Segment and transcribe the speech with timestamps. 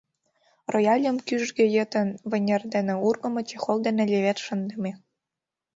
[0.73, 4.91] Рояльым кӱжгӧ йытын вынер дене ургымо чехол дене левед шындыме.